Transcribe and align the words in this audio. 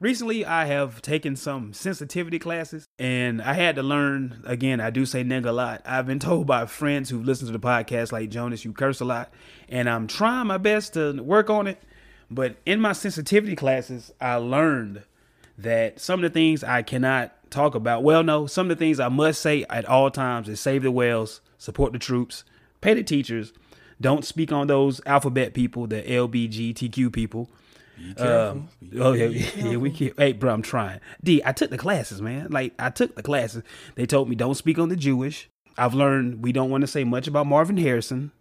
Recently, 0.00 0.44
I 0.44 0.66
have 0.66 1.00
taken 1.00 1.34
some 1.34 1.72
sensitivity 1.72 2.38
classes 2.38 2.84
and 2.98 3.40
I 3.40 3.54
had 3.54 3.76
to 3.76 3.82
learn 3.82 4.42
again. 4.44 4.80
I 4.80 4.90
do 4.90 5.06
say 5.06 5.24
nigga 5.24 5.46
a 5.46 5.52
lot. 5.52 5.80
I've 5.86 6.06
been 6.06 6.18
told 6.18 6.46
by 6.46 6.66
friends 6.66 7.08
who've 7.08 7.24
listened 7.24 7.48
to 7.48 7.56
the 7.56 7.66
podcast, 7.66 8.12
like 8.12 8.28
Jonas, 8.28 8.64
you 8.64 8.72
curse 8.72 9.00
a 9.00 9.04
lot, 9.06 9.32
and 9.68 9.88
I'm 9.88 10.06
trying 10.06 10.48
my 10.48 10.58
best 10.58 10.92
to 10.94 11.22
work 11.22 11.48
on 11.48 11.66
it. 11.66 11.82
But 12.30 12.56
in 12.66 12.80
my 12.80 12.92
sensitivity 12.92 13.56
classes, 13.56 14.12
I 14.20 14.34
learned 14.34 15.04
that 15.56 16.00
some 16.00 16.22
of 16.22 16.30
the 16.30 16.38
things 16.38 16.62
I 16.62 16.82
cannot 16.82 17.32
talk 17.50 17.74
about. 17.74 18.02
Well, 18.02 18.22
no, 18.22 18.46
some 18.46 18.70
of 18.70 18.76
the 18.76 18.84
things 18.84 19.00
I 19.00 19.08
must 19.08 19.40
say 19.40 19.64
at 19.70 19.86
all 19.86 20.10
times 20.10 20.48
is 20.48 20.60
save 20.60 20.82
the 20.82 20.90
whales, 20.90 21.40
support 21.56 21.92
the 21.92 21.98
troops, 21.98 22.44
pay 22.80 22.94
the 22.94 23.02
teachers, 23.02 23.52
don't 24.00 24.24
speak 24.24 24.52
on 24.52 24.66
those 24.66 25.00
alphabet 25.06 25.54
people, 25.54 25.86
the 25.86 26.02
LBGTQ 26.02 27.12
people. 27.12 27.48
Um, 28.18 28.68
oh 28.98 29.12
yeah, 29.12 29.26
yeah, 29.26 29.76
we 29.76 29.90
can 29.90 30.12
Hey, 30.16 30.32
bro, 30.32 30.52
I'm 30.52 30.62
trying. 30.62 31.00
D, 31.22 31.42
I 31.44 31.52
took 31.52 31.70
the 31.70 31.78
classes, 31.78 32.20
man. 32.20 32.48
Like 32.50 32.74
I 32.78 32.90
took 32.90 33.14
the 33.14 33.22
classes. 33.22 33.62
They 33.94 34.06
told 34.06 34.28
me 34.28 34.36
don't 34.36 34.54
speak 34.54 34.78
on 34.78 34.88
the 34.88 34.96
Jewish. 34.96 35.48
I've 35.76 35.94
learned 35.94 36.42
we 36.42 36.52
don't 36.52 36.70
want 36.70 36.82
to 36.82 36.86
say 36.86 37.04
much 37.04 37.26
about 37.26 37.46
Marvin 37.46 37.76
Harrison. 37.76 38.32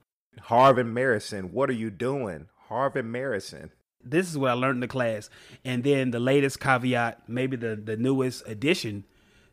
Harvin 0.47 0.93
Marrison, 0.93 1.51
what 1.51 1.69
are 1.69 1.73
you 1.73 1.89
doing? 1.89 2.47
Harvin 2.69 3.11
Marrison. 3.11 3.69
This 4.03 4.29
is 4.29 4.37
what 4.37 4.51
I 4.51 4.53
learned 4.53 4.77
in 4.77 4.81
the 4.81 4.87
class. 4.87 5.29
And 5.63 5.83
then 5.83 6.11
the 6.11 6.19
latest 6.19 6.59
caveat, 6.59 7.29
maybe 7.29 7.55
the, 7.55 7.75
the 7.75 7.95
newest 7.95 8.45
addition 8.47 9.05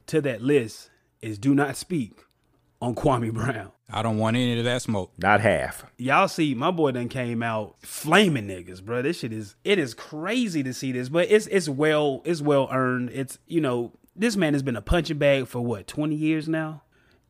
to 0.06 0.20
that 0.22 0.42
list 0.42 0.90
is 1.22 1.38
do 1.38 1.54
not 1.54 1.76
speak 1.76 2.24
on 2.80 2.94
Kwame 2.94 3.32
Brown. 3.32 3.70
I 3.92 4.02
don't 4.02 4.18
want 4.18 4.36
any 4.36 4.58
of 4.58 4.64
that 4.64 4.82
smoke. 4.82 5.12
Not 5.18 5.40
half. 5.40 5.84
Y'all 5.98 6.28
see, 6.28 6.54
my 6.54 6.70
boy 6.70 6.92
done 6.92 7.08
came 7.08 7.42
out 7.42 7.76
flaming 7.80 8.46
niggas, 8.46 8.82
bro. 8.82 9.02
This 9.02 9.18
shit 9.18 9.32
is 9.32 9.56
it 9.64 9.78
is 9.78 9.94
crazy 9.94 10.62
to 10.62 10.72
see 10.72 10.92
this, 10.92 11.08
but 11.08 11.30
it's 11.30 11.46
it's 11.48 11.68
well 11.68 12.22
it's 12.24 12.40
well 12.40 12.68
earned. 12.70 13.10
It's 13.10 13.38
you 13.46 13.60
know 13.60 13.92
this 14.14 14.36
man 14.36 14.52
has 14.52 14.62
been 14.62 14.76
a 14.76 14.82
punching 14.82 15.18
bag 15.18 15.46
for 15.46 15.60
what 15.60 15.86
twenty 15.86 16.16
years 16.16 16.48
now, 16.48 16.82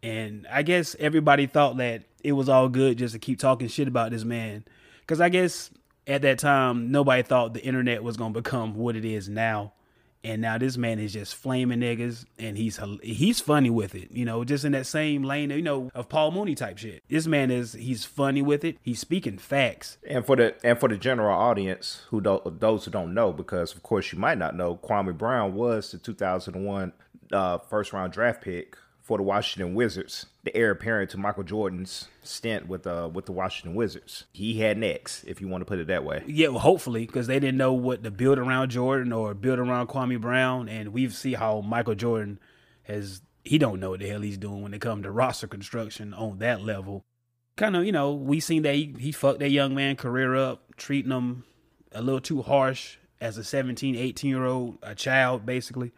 and 0.02 0.46
I 0.50 0.62
guess 0.62 0.96
everybody 0.98 1.46
thought 1.46 1.76
that 1.78 2.04
it 2.22 2.32
was 2.32 2.48
all 2.48 2.68
good 2.68 2.98
just 2.98 3.14
to 3.14 3.18
keep 3.18 3.38
talking 3.38 3.68
shit 3.68 3.88
about 3.88 4.10
this 4.10 4.24
man, 4.24 4.64
because 5.00 5.20
I 5.20 5.28
guess 5.28 5.70
at 6.06 6.22
that 6.22 6.38
time 6.38 6.90
nobody 6.90 7.22
thought 7.22 7.54
the 7.54 7.64
internet 7.64 8.02
was 8.02 8.16
gonna 8.16 8.34
become 8.34 8.74
what 8.74 8.96
it 8.96 9.04
is 9.04 9.28
now 9.28 9.72
and 10.22 10.42
now 10.42 10.58
this 10.58 10.76
man 10.76 10.98
is 10.98 11.12
just 11.12 11.34
flaming 11.34 11.80
niggas 11.80 12.24
and 12.38 12.56
he's 12.56 12.78
he's 13.02 13.40
funny 13.40 13.70
with 13.70 13.94
it 13.94 14.10
you 14.10 14.24
know 14.24 14.44
just 14.44 14.64
in 14.64 14.72
that 14.72 14.86
same 14.86 15.22
lane 15.22 15.50
you 15.50 15.62
know 15.62 15.90
of 15.94 16.08
paul 16.08 16.30
mooney 16.30 16.54
type 16.54 16.78
shit. 16.78 17.02
This 17.08 17.26
man 17.26 17.50
is 17.50 17.72
he's 17.72 18.04
funny 18.04 18.42
with 18.42 18.64
it. 18.64 18.78
He's 18.82 19.00
speaking 19.00 19.38
facts. 19.38 19.98
And 20.06 20.24
for 20.24 20.36
the 20.36 20.54
and 20.64 20.78
for 20.78 20.88
the 20.88 20.96
general 20.96 21.36
audience 21.36 22.02
who 22.08 22.20
don't 22.20 22.60
those 22.60 22.84
who 22.84 22.90
don't 22.90 23.14
know 23.14 23.32
because 23.32 23.74
of 23.74 23.82
course 23.82 24.12
you 24.12 24.18
might 24.18 24.38
not 24.38 24.54
know 24.54 24.76
kwame 24.76 25.16
brown 25.16 25.54
was 25.54 25.92
the 25.92 25.98
2001 25.98 26.92
uh, 27.32 27.58
first 27.58 27.92
round 27.92 28.12
draft 28.12 28.42
pick 28.42 28.76
for 29.10 29.16
the 29.16 29.24
Washington 29.24 29.74
Wizards, 29.74 30.26
the 30.44 30.56
heir 30.56 30.70
apparent 30.70 31.10
to 31.10 31.18
Michael 31.18 31.42
Jordan's 31.42 32.06
stint 32.22 32.68
with 32.68 32.86
uh 32.86 33.10
with 33.12 33.26
the 33.26 33.32
Washington 33.32 33.74
Wizards. 33.74 34.26
He 34.32 34.60
had 34.60 34.78
next, 34.78 35.24
if 35.24 35.40
you 35.40 35.48
want 35.48 35.62
to 35.62 35.64
put 35.64 35.80
it 35.80 35.88
that 35.88 36.04
way. 36.04 36.22
Yeah, 36.28 36.46
well, 36.46 36.60
hopefully, 36.60 37.06
because 37.06 37.26
they 37.26 37.40
didn't 37.40 37.56
know 37.56 37.72
what 37.72 38.04
to 38.04 38.12
build 38.12 38.38
around 38.38 38.70
Jordan 38.70 39.12
or 39.12 39.34
build 39.34 39.58
around 39.58 39.88
Kwame 39.88 40.20
Brown, 40.20 40.68
and 40.68 40.92
we've 40.92 41.12
see 41.12 41.34
how 41.34 41.60
Michael 41.60 41.96
Jordan 41.96 42.38
has 42.84 43.20
he 43.42 43.58
don't 43.58 43.80
know 43.80 43.90
what 43.90 43.98
the 43.98 44.08
hell 44.08 44.20
he's 44.20 44.38
doing 44.38 44.62
when 44.62 44.74
it 44.74 44.80
comes 44.80 45.02
to 45.02 45.10
roster 45.10 45.48
construction 45.48 46.14
on 46.14 46.38
that 46.38 46.62
level. 46.62 47.02
Kind 47.56 47.74
of, 47.74 47.84
you 47.84 47.90
know, 47.90 48.12
we 48.12 48.38
seen 48.38 48.62
that 48.62 48.76
he, 48.76 48.94
he 48.96 49.10
fucked 49.10 49.40
that 49.40 49.50
young 49.50 49.74
man 49.74 49.96
career 49.96 50.36
up, 50.36 50.76
treating 50.76 51.10
him 51.10 51.42
a 51.90 52.00
little 52.00 52.20
too 52.20 52.42
harsh 52.42 52.98
as 53.20 53.36
a 53.38 53.42
17, 53.42 53.96
18 53.96 54.30
year 54.30 54.44
old, 54.44 54.78
a 54.84 54.94
child 54.94 55.44
basically. 55.44 55.90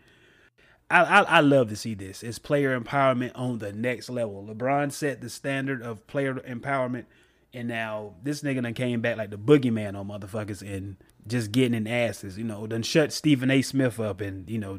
I, 0.93 1.03
I, 1.05 1.23
I 1.23 1.41
love 1.41 1.71
to 1.71 1.77
see 1.77 1.95
this. 1.95 2.23
It's 2.23 2.39
player 2.39 2.79
empowerment 2.79 3.33
on 3.35 3.59
the 3.59 3.73
next 3.73 4.11
level. 4.11 4.47
LeBron 4.47 4.93
set 4.93 5.23
the 5.23 5.31
standard 5.31 5.81
of 5.81 6.07
player 6.07 6.35
empowerment, 6.35 7.07
and 7.55 7.67
now 7.67 8.13
this 8.23 8.43
nigga 8.43 8.63
done 8.63 8.75
came 8.75 9.01
back 9.01 9.17
like 9.17 9.31
the 9.31 9.39
boogeyman 9.39 9.99
on 9.99 10.09
motherfuckers 10.09 10.61
and 10.61 10.97
just 11.27 11.51
getting 11.51 11.75
in 11.75 11.87
asses. 11.87 12.37
You 12.37 12.45
know, 12.45 12.67
done 12.67 12.83
shut 12.83 13.11
Stephen 13.11 13.51
A. 13.51 13.63
Smith 13.63 13.99
up, 13.99 14.21
and 14.21 14.49
you 14.51 14.59
know, 14.59 14.79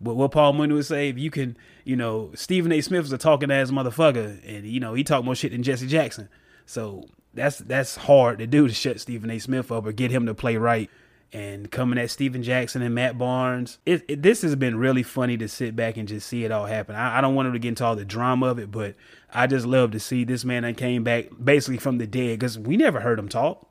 but 0.00 0.14
what 0.14 0.30
Paul 0.30 0.52
Mooney 0.52 0.74
would 0.74 0.86
say, 0.86 1.08
if 1.08 1.18
you 1.18 1.32
can, 1.32 1.56
you 1.84 1.96
know, 1.96 2.30
Stephen 2.34 2.70
A. 2.70 2.80
Smith 2.80 3.04
is 3.04 3.12
a 3.12 3.18
talking 3.18 3.50
ass 3.50 3.72
motherfucker, 3.72 4.40
and 4.46 4.64
you 4.64 4.78
know 4.78 4.94
he 4.94 5.02
talk 5.02 5.24
more 5.24 5.34
shit 5.34 5.50
than 5.50 5.64
Jesse 5.64 5.88
Jackson. 5.88 6.28
So 6.64 7.08
that's 7.34 7.58
that's 7.58 7.96
hard 7.96 8.38
to 8.38 8.46
do 8.46 8.68
to 8.68 8.74
shut 8.74 9.00
Stephen 9.00 9.30
A. 9.32 9.40
Smith 9.40 9.72
up 9.72 9.84
or 9.84 9.90
get 9.90 10.12
him 10.12 10.26
to 10.26 10.34
play 10.34 10.56
right 10.56 10.88
and 11.32 11.70
coming 11.70 11.98
at 11.98 12.10
Stephen 12.10 12.42
Jackson 12.42 12.82
and 12.82 12.94
Matt 12.94 13.16
Barnes. 13.16 13.78
It, 13.86 14.04
it, 14.08 14.22
this 14.22 14.42
has 14.42 14.54
been 14.54 14.76
really 14.76 15.02
funny 15.02 15.36
to 15.38 15.48
sit 15.48 15.74
back 15.74 15.96
and 15.96 16.06
just 16.06 16.28
see 16.28 16.44
it 16.44 16.52
all 16.52 16.66
happen. 16.66 16.94
I, 16.94 17.18
I 17.18 17.20
don't 17.20 17.34
want 17.34 17.52
to 17.52 17.58
get 17.58 17.68
into 17.68 17.84
all 17.84 17.96
the 17.96 18.04
drama 18.04 18.46
of 18.46 18.58
it, 18.58 18.70
but 18.70 18.94
I 19.32 19.46
just 19.46 19.66
love 19.66 19.92
to 19.92 20.00
see 20.00 20.24
this 20.24 20.44
man 20.44 20.62
that 20.62 20.76
came 20.76 21.04
back 21.04 21.28
basically 21.42 21.78
from 21.78 21.98
the 21.98 22.06
dead 22.06 22.38
because 22.38 22.58
we 22.58 22.76
never 22.76 23.00
heard 23.00 23.18
him 23.18 23.28
talk. 23.28 23.68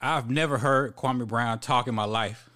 I've 0.00 0.30
never 0.30 0.58
heard 0.58 0.96
Kwame 0.96 1.26
Brown 1.26 1.58
talk 1.58 1.88
in 1.88 1.94
my 1.94 2.04
life. 2.04 2.48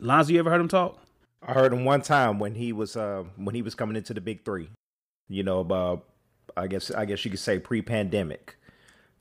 Lonzo, 0.00 0.32
you 0.32 0.38
ever 0.38 0.50
heard 0.50 0.60
him 0.60 0.68
talk? 0.68 0.98
I 1.42 1.52
heard 1.52 1.72
him 1.72 1.84
one 1.84 2.02
time 2.02 2.38
when 2.38 2.54
he 2.54 2.72
was 2.72 2.96
uh, 2.96 3.24
when 3.36 3.54
he 3.54 3.62
was 3.62 3.74
coming 3.74 3.96
into 3.96 4.14
the 4.14 4.20
big 4.20 4.44
three. 4.44 4.70
You 5.28 5.42
know, 5.42 5.60
about 5.60 6.04
I 6.56 6.66
guess 6.66 6.90
I 6.90 7.04
guess 7.04 7.24
you 7.24 7.30
could 7.30 7.40
say 7.40 7.58
pre-pandemic. 7.58 8.56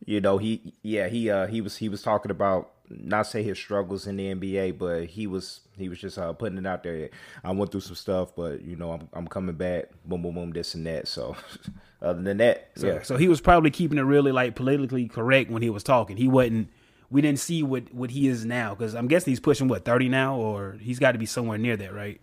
You 0.06 0.22
know, 0.22 0.38
he 0.38 0.74
yeah 0.82 1.08
he 1.08 1.30
uh, 1.30 1.48
he 1.48 1.62
was 1.62 1.78
he 1.78 1.90
was 1.90 2.02
talking 2.02 2.32
about 2.32 2.72
not 2.90 3.28
say 3.28 3.44
his 3.44 3.58
struggles 3.58 4.08
in 4.08 4.18
the 4.18 4.34
NBA, 4.34 4.78
but 4.78 5.06
he 5.06 5.28
was 5.28 5.62
he 5.78 5.90
was 5.90 6.00
just 6.00 6.18
uh, 6.18 6.34
putting 6.34 6.58
it 6.58 6.66
out 6.66 6.84
there. 6.84 7.10
I 7.44 7.52
went 7.52 7.72
through 7.72 7.82
some 7.82 7.96
stuff, 7.96 8.36
but 8.36 8.62
you 8.62 8.76
know 8.76 8.92
I'm 8.92 9.10
I'm 9.14 9.28
coming 9.28 9.56
back. 9.56 9.90
Boom, 10.06 10.22
boom, 10.22 10.36
boom, 10.36 10.52
this 10.52 10.74
and 10.74 10.86
that. 10.86 11.08
So 11.08 11.36
other 12.02 12.22
than 12.22 12.38
that, 12.38 12.72
so, 12.76 12.88
yeah. 12.88 13.02
So 13.04 13.18
he 13.18 13.28
was 13.28 13.42
probably 13.42 13.72
keeping 13.72 13.98
it 13.98 14.04
really 14.04 14.32
like 14.32 14.56
politically 14.56 15.08
correct 15.08 15.52
when 15.52 15.62
he 15.62 15.70
was 15.70 15.84
talking. 15.84 16.18
He 16.18 16.28
wasn't. 16.28 16.70
We 17.10 17.22
didn't 17.22 17.40
see 17.40 17.64
what 17.64 17.94
what 17.94 18.12
he 18.12 18.28
is 18.28 18.46
now 18.46 18.76
because 18.76 18.94
I'm 18.94 19.08
guessing 19.08 19.32
he's 19.32 19.40
pushing 19.40 19.68
what 19.68 19.86
30 19.86 20.10
now, 20.10 20.36
or 20.36 20.78
he's 20.80 21.00
got 21.00 21.14
to 21.14 21.18
be 21.18 21.26
somewhere 21.26 21.58
near 21.58 21.78
that, 21.78 21.94
right? 21.94 22.22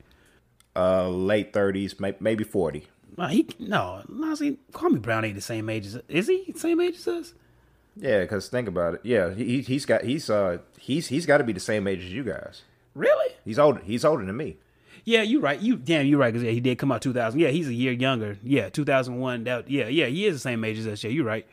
Uh, 0.76 1.08
late 1.08 1.52
30s, 1.52 2.20
maybe 2.20 2.42
40. 2.42 2.88
No, 3.16 3.26
he 3.28 3.48
no. 3.58 4.02
Honestly, 4.08 4.58
Kwame 4.72 5.00
Brown 5.00 5.24
ain't 5.24 5.36
the 5.36 5.40
same 5.40 5.70
age 5.70 5.86
as 5.86 6.00
is 6.08 6.26
he? 6.26 6.52
Same 6.56 6.80
age 6.80 6.96
as 6.96 7.08
us? 7.08 7.34
Yeah, 7.96 8.22
because 8.22 8.48
think 8.48 8.68
about 8.68 8.94
it. 8.94 9.00
Yeah, 9.04 9.32
he 9.32 9.60
he's 9.62 9.86
got 9.86 10.04
he's 10.04 10.28
uh 10.28 10.58
he's 10.78 11.08
he's 11.08 11.26
got 11.26 11.38
to 11.38 11.44
be 11.44 11.52
the 11.52 11.60
same 11.60 11.86
age 11.86 12.00
as 12.00 12.12
you 12.12 12.24
guys. 12.24 12.62
Really? 12.94 13.34
He's 13.44 13.58
older. 13.58 13.80
He's 13.80 14.04
older 14.04 14.24
than 14.24 14.36
me. 14.36 14.56
Yeah, 15.04 15.22
you're 15.22 15.40
right. 15.40 15.60
You 15.60 15.76
damn, 15.76 16.06
you're 16.06 16.18
right. 16.18 16.32
Because 16.32 16.44
yeah, 16.44 16.52
he 16.52 16.60
did 16.60 16.78
come 16.78 16.90
out 16.90 17.02
2000. 17.02 17.38
Yeah, 17.38 17.48
he's 17.48 17.68
a 17.68 17.74
year 17.74 17.92
younger. 17.92 18.38
Yeah, 18.42 18.70
2001. 18.70 19.44
That 19.44 19.70
yeah, 19.70 19.86
yeah, 19.88 20.06
he 20.06 20.26
is 20.26 20.36
the 20.36 20.40
same 20.40 20.64
age 20.64 20.78
as 20.78 20.86
us. 20.86 21.04
Yeah, 21.04 21.10
you're 21.10 21.24
right. 21.24 21.46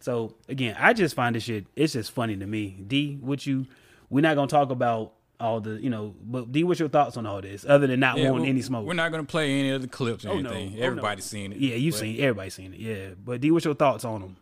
So 0.00 0.34
again, 0.48 0.76
I 0.78 0.92
just 0.92 1.14
find 1.14 1.34
this 1.34 1.44
shit. 1.44 1.66
It's 1.76 1.92
just 1.92 2.12
funny 2.12 2.36
to 2.36 2.46
me. 2.46 2.82
D, 2.86 3.18
what 3.20 3.46
you? 3.46 3.66
We're 4.08 4.20
not 4.20 4.36
gonna 4.36 4.48
talk 4.48 4.70
about 4.70 5.14
all 5.40 5.60
the 5.60 5.82
you 5.82 5.90
know. 5.90 6.14
But 6.22 6.52
D, 6.52 6.64
what's 6.64 6.80
your 6.80 6.88
thoughts 6.88 7.16
on 7.16 7.26
all 7.26 7.40
this? 7.40 7.64
Other 7.68 7.86
than 7.86 8.00
not 8.00 8.18
yeah, 8.18 8.30
wanting 8.30 8.48
any 8.48 8.62
smoke. 8.62 8.86
We're 8.86 8.94
not 8.94 9.10
gonna 9.10 9.24
play 9.24 9.50
any 9.50 9.70
of 9.70 9.82
the 9.82 9.88
clips 9.88 10.24
or 10.24 10.30
oh, 10.30 10.38
anything. 10.38 10.76
No. 10.76 10.82
Oh, 10.82 10.86
Everybody's 10.86 11.32
no. 11.32 11.38
seen 11.38 11.52
it. 11.52 11.58
Yeah, 11.58 11.74
you've 11.76 11.94
but, 11.94 12.00
seen. 12.00 12.20
Everybody's 12.20 12.54
seen 12.54 12.74
it. 12.74 12.80
Yeah, 12.80 13.08
but 13.24 13.40
D, 13.40 13.50
what's 13.50 13.64
your 13.64 13.74
thoughts 13.74 14.04
on 14.04 14.20
them? 14.20 14.36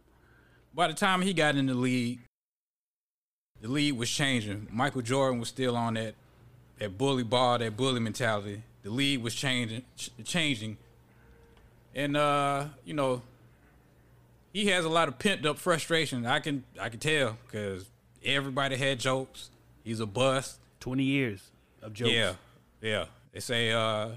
By 0.75 0.89
the 0.89 0.95
time 0.95 1.23
he 1.23 1.33
got 1.35 1.57
in 1.57 1.67
the 1.67 1.75
league, 1.75 2.21
the 3.61 3.69
league 3.69 3.95
was 3.95 4.09
changing. 4.09 4.69
Michael 4.71 5.03
Jordan 5.03 5.39
was 5.39 5.49
still 5.49 5.77
on 5.77 5.95
that 5.95 6.15
that 6.79 6.97
bully 6.97 7.25
ball, 7.25 7.59
that 7.59 7.77
bully 7.77 8.01
mentality. 8.01 8.63
The 8.83 8.91
league 8.91 9.23
was 9.23 9.35
changing, 9.35 9.83
ch- 9.97 10.11
changing, 10.25 10.79
and 11.95 12.17
uh, 12.17 12.67
you 12.85 12.95
know, 12.95 13.21
he 14.53 14.67
has 14.69 14.85
a 14.85 14.89
lot 14.89 15.09
of 15.09 15.19
pent 15.19 15.45
up 15.45 15.59
frustration. 15.59 16.25
I 16.25 16.41
can 16.41 16.65
I 16.81 16.89
can 16.89 17.01
tell 17.01 17.37
because 17.47 17.85
everybody 18.25 18.77
had 18.77 18.99
jokes. 18.99 19.51
He's 19.85 20.01
a 20.01 20.07
bust. 20.07 20.59
Twenty 20.79 21.05
years 21.05 21.51
of 21.83 21.93
jokes. 21.93 22.13
Yeah, 22.13 22.33
yeah. 22.81 23.05
They 23.33 23.41
say 23.41 23.71
uh, 23.71 24.09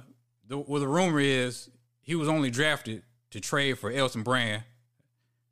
the, 0.47 0.57
well, 0.57 0.79
the 0.79 0.87
rumor 0.87 1.19
is 1.19 1.69
he 2.01 2.15
was 2.15 2.29
only 2.29 2.49
drafted 2.49 3.03
to 3.31 3.41
trade 3.41 3.77
for 3.79 3.91
Elton 3.91 4.23
Brand, 4.23 4.63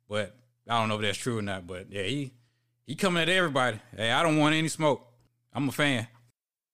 but 0.08 0.34
I 0.68 0.78
don't 0.78 0.88
know 0.88 0.96
if 0.96 1.02
that's 1.02 1.18
true 1.18 1.38
or 1.38 1.42
not. 1.42 1.66
But 1.66 1.90
yeah, 1.90 2.02
he 2.04 2.32
he 2.86 2.94
coming 2.94 3.22
at 3.22 3.28
everybody. 3.28 3.80
Hey, 3.96 4.10
I 4.10 4.22
don't 4.22 4.38
want 4.38 4.54
any 4.54 4.68
smoke. 4.68 5.06
I'm 5.52 5.68
a 5.68 5.72
fan. 5.72 6.08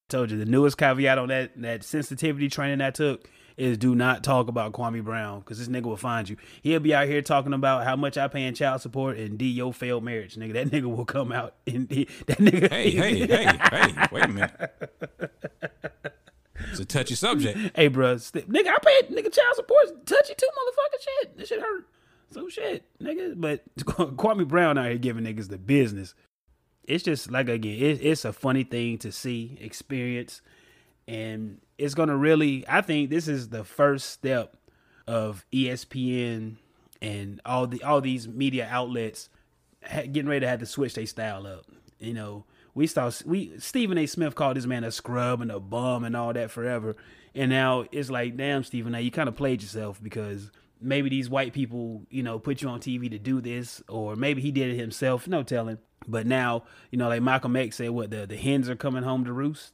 Told 0.09 0.31
you 0.31 0.39
the 0.39 0.47
newest 0.47 0.79
caveat 0.79 1.19
on 1.19 1.29
that 1.29 1.61
that 1.61 1.85
sensitivity 1.85 2.49
training 2.49 2.81
I 2.81 2.91
took 2.91 3.29
is 3.59 3.77
do 3.77 3.95
not 3.95 4.23
talk 4.23 4.49
about 4.49 4.73
Kwame 4.73 5.03
Brown 5.03 5.41
because 5.41 5.59
this 5.59 5.69
nigga 5.69 5.83
will 5.83 5.97
find 5.97 6.29
you. 6.29 6.37
He'll 6.63 6.81
be 6.81 6.95
out 6.95 7.09
here 7.09 7.21
talking 7.21 7.53
about 7.53 7.85
how 7.85 7.97
much 7.97 8.17
I 8.17 8.29
pay 8.29 8.45
in 8.45 8.55
child 8.55 8.81
support 8.81 9.19
and 9.19 9.37
D 9.37 9.47
your 9.47 9.73
failed 9.73 10.05
marriage, 10.05 10.37
nigga. 10.37 10.53
That 10.55 10.69
nigga 10.71 10.85
will 10.95 11.05
come 11.05 11.33
out 11.33 11.55
and 11.67 11.91
he, 11.91 12.05
that 12.27 12.39
nigga. 12.39 12.71
Hey, 12.71 12.91
hey, 12.91 13.27
hey, 13.27 13.45
hey! 13.71 14.07
Wait 14.13 14.25
a 14.25 14.29
minute. 14.29 15.33
It's 16.71 16.81
a 16.81 16.85
touchy 16.85 17.15
subject. 17.15 17.77
Hey, 17.77 17.89
bro, 17.89 18.17
st- 18.17 18.49
nigga, 18.51 18.69
I 18.69 18.79
paid 18.79 19.11
nigga 19.11 19.33
child 19.33 19.57
support. 19.57 20.07
Touchy 20.07 20.35
too, 20.37 20.47
motherfucker. 20.47 21.03
Shit, 21.03 21.39
this 21.39 21.49
shit 21.49 21.61
hurt. 21.61 21.87
So 22.31 22.49
shit, 22.49 22.85
nigga. 23.01 23.35
But 23.37 23.65
Kwame 23.79 24.47
Brown 24.47 24.79
out 24.79 24.87
here 24.87 24.99
giving 24.99 25.25
niggas 25.25 25.49
the 25.49 25.59
business. 25.59 26.15
It's 26.85 27.05
just 27.05 27.31
like 27.31 27.49
again, 27.49 27.79
it, 27.79 28.01
it's 28.03 28.25
a 28.25 28.33
funny 28.33 28.65
thing 28.65 28.99
to 28.99 29.13
see, 29.13 29.59
experience, 29.61 30.41
and 31.07 31.61
it's 31.77 31.95
gonna 31.95 32.17
really. 32.17 32.65
I 32.69 32.81
think 32.81 33.11
this 33.11 33.29
is 33.29 33.49
the 33.49 33.65
first 33.65 34.11
step 34.11 34.57
of 35.07 35.45
ESPN 35.53 36.57
and 37.01 37.41
all 37.47 37.67
the 37.67 37.83
all 37.83 38.01
these 38.01 38.29
media 38.29 38.69
outlets 38.71 39.29
getting 39.89 40.27
ready 40.27 40.41
to 40.41 40.49
have 40.49 40.61
to 40.61 40.67
switch 40.67 40.95
their 40.95 41.07
style 41.07 41.47
up. 41.47 41.65
You 41.99 42.15
know, 42.15 42.45
we 42.75 42.87
saw 42.87 43.11
we 43.25 43.59
Stephen 43.59 43.99
A. 43.99 44.07
Smith 44.07 44.35
called 44.35 44.57
this 44.57 44.67
man 44.67 44.85
a 44.85 44.91
scrub 44.91 45.41
and 45.41 45.51
a 45.51 45.61
bum 45.61 46.05
and 46.05 46.17
all 46.17 46.33
that 46.33 46.51
forever, 46.51 46.97
and 47.35 47.51
now 47.51 47.85
it's 47.91 48.11
like, 48.11 48.37
damn, 48.37 48.65
Stephen 48.65 48.95
A. 48.95 49.01
You 49.01 49.11
kind 49.11 49.29
of 49.29 49.37
played 49.37 49.63
yourself 49.63 50.03
because 50.03 50.51
maybe 50.81 51.09
these 51.09 51.29
white 51.31 51.53
people, 51.53 52.03
you 52.11 52.23
know, 52.23 52.39
put 52.39 52.63
you 52.63 52.69
on 52.69 52.81
TV 52.81 53.11
to 53.11 53.19
do 53.19 53.41
this, 53.41 53.83
or 53.89 54.17
maybe 54.17 54.41
he 54.41 54.51
did 54.51 54.71
it 54.71 54.77
himself. 54.79 55.27
No 55.29 55.43
telling. 55.43 55.79
But 56.07 56.27
now, 56.27 56.65
you 56.91 56.99
know, 56.99 57.09
like 57.09 57.23
Malcolm 57.23 57.57
X 57.57 57.77
said, 57.77 57.91
what 57.91 58.11
the 58.11 58.27
the 58.27 58.37
hens 58.37 58.69
are 58.69 58.77
coming 58.77 59.03
home 59.03 59.25
to 59.25 59.33
roost. 59.33 59.73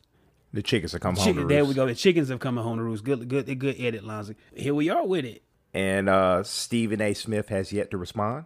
The 0.53 0.63
chickens 0.63 0.95
are 0.95 1.01
coming 1.01 1.17
home 1.21 1.27
Chicken, 1.35 1.49
there 1.49 1.59
roost. 1.63 1.69
we 1.71 1.75
go. 1.75 1.87
The 1.87 1.95
chickens 1.97 2.29
have 2.29 2.39
come 2.39 2.57
home 2.57 2.79
to 2.79 2.83
roost. 2.85 3.03
Good, 3.05 3.29
good, 3.29 3.59
good 3.59 3.77
edit, 3.79 4.05
Lonzy. 4.05 4.37
Here 4.55 4.75
we 4.75 4.89
are 4.89 5.05
with 5.05 5.25
it. 5.25 5.43
And 5.73 6.09
uh, 6.09 6.45
Stephen 6.45 7.01
A. 7.01 7.13
Smith 7.15 7.49
has 7.49 7.73
yet 7.73 7.91
to 7.91 7.99
respond. 7.99 8.45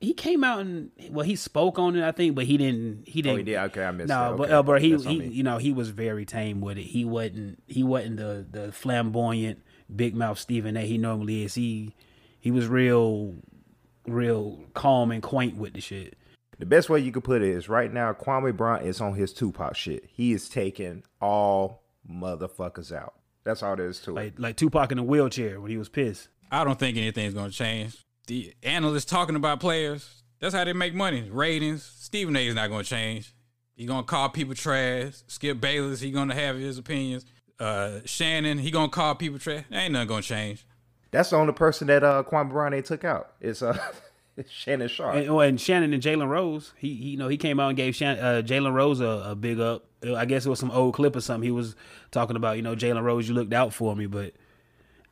He 0.00 0.14
came 0.14 0.42
out 0.42 0.60
and 0.60 0.90
well, 1.10 1.26
he 1.26 1.36
spoke 1.36 1.78
on 1.78 1.94
it, 1.94 2.02
I 2.02 2.12
think, 2.12 2.34
but 2.34 2.46
he 2.46 2.56
didn't. 2.56 3.06
He 3.06 3.20
didn't. 3.20 3.34
Oh, 3.34 3.36
he 3.38 3.42
did. 3.44 3.56
Okay, 3.58 3.84
I 3.84 3.90
missed 3.90 4.08
No, 4.08 4.30
that. 4.30 4.36
but 4.38 4.50
uh, 4.50 4.62
but 4.62 4.80
he, 4.80 4.96
he 4.96 5.24
you 5.26 5.42
know 5.42 5.58
he 5.58 5.72
was 5.74 5.90
very 5.90 6.24
tame 6.24 6.62
with 6.62 6.78
it. 6.78 6.84
He 6.84 7.04
wasn't 7.04 7.62
he 7.66 7.82
wasn't 7.82 8.16
the 8.16 8.46
the 8.50 8.72
flamboyant 8.72 9.62
big 9.94 10.14
mouth 10.14 10.38
Stephen 10.38 10.76
A. 10.76 10.82
He 10.82 10.98
normally 10.98 11.44
is. 11.44 11.54
He 11.54 11.94
he 12.38 12.50
was 12.50 12.66
real 12.66 13.34
real 14.06 14.58
calm 14.74 15.10
and 15.10 15.22
quaint 15.22 15.56
with 15.56 15.74
the 15.74 15.80
shit. 15.80 16.16
The 16.58 16.66
best 16.66 16.90
way 16.90 17.00
you 17.00 17.10
could 17.10 17.24
put 17.24 17.42
it 17.42 17.48
is 17.48 17.68
right 17.68 17.92
now, 17.92 18.12
Kwame 18.12 18.54
Brown 18.54 18.82
is 18.82 19.00
on 19.00 19.14
his 19.14 19.32
Tupac 19.32 19.76
shit. 19.76 20.04
He 20.12 20.32
is 20.32 20.48
taking 20.48 21.04
all 21.20 21.82
motherfuckers 22.10 22.92
out. 22.92 23.14
That's 23.44 23.62
all 23.62 23.76
there 23.76 23.88
is 23.88 24.00
to 24.00 24.10
it. 24.10 24.14
Like 24.14 24.38
like 24.38 24.56
Tupac 24.56 24.92
in 24.92 24.98
a 24.98 25.02
wheelchair 25.02 25.60
when 25.60 25.70
he 25.70 25.76
was 25.76 25.88
pissed. 25.88 26.28
I 26.50 26.64
don't 26.64 26.78
think 26.78 26.96
anything's 26.96 27.34
gonna 27.34 27.50
change. 27.50 27.96
The 28.26 28.52
analysts 28.62 29.06
talking 29.06 29.36
about 29.36 29.60
players, 29.60 30.22
that's 30.40 30.54
how 30.54 30.64
they 30.64 30.72
make 30.72 30.94
money. 30.94 31.30
Ratings. 31.30 31.82
Stephen 31.82 32.36
A 32.36 32.46
is 32.46 32.54
not 32.54 32.68
gonna 32.68 32.84
change. 32.84 33.34
He 33.74 33.86
gonna 33.86 34.02
call 34.02 34.28
people 34.28 34.54
trash. 34.54 35.22
Skip 35.26 35.60
Bayless, 35.60 36.00
he 36.00 36.10
gonna 36.10 36.34
have 36.34 36.56
his 36.56 36.76
opinions. 36.76 37.24
Uh 37.60 38.00
Shannon, 38.06 38.58
he 38.58 38.70
gonna 38.70 38.88
call 38.88 39.14
people 39.14 39.38
trash. 39.38 39.64
Ain't 39.70 39.92
nothing 39.92 40.08
gonna 40.08 40.22
change. 40.22 40.66
That's 41.10 41.30
the 41.30 41.36
only 41.36 41.52
person 41.52 41.88
that 41.88 42.02
uh, 42.02 42.22
Kwame 42.22 42.50
Brown 42.50 42.82
took 42.82 43.04
out. 43.04 43.32
It's 43.40 43.62
uh, 43.62 43.76
Shannon 44.48 44.88
Sharpe. 44.88 45.16
And, 45.16 45.28
oh, 45.28 45.40
and 45.40 45.60
Shannon 45.60 45.92
and 45.92 46.02
Jalen 46.02 46.28
Rose, 46.28 46.72
he, 46.76 46.94
he 46.94 47.08
you 47.10 47.16
know 47.16 47.28
he 47.28 47.36
came 47.36 47.60
out 47.60 47.68
and 47.68 47.76
gave 47.76 47.94
Shannon, 47.94 48.24
uh, 48.24 48.42
Jalen 48.42 48.72
Rose 48.72 49.00
a, 49.00 49.30
a 49.30 49.34
big 49.34 49.60
up. 49.60 49.84
I 50.02 50.24
guess 50.24 50.46
it 50.46 50.48
was 50.48 50.58
some 50.58 50.70
old 50.70 50.94
clip 50.94 51.14
or 51.14 51.20
something. 51.20 51.46
He 51.46 51.50
was 51.50 51.76
talking 52.10 52.36
about 52.36 52.56
you 52.56 52.62
know 52.62 52.74
Jalen 52.74 53.02
Rose, 53.02 53.28
you 53.28 53.34
looked 53.34 53.52
out 53.52 53.74
for 53.74 53.94
me, 53.94 54.06
but 54.06 54.34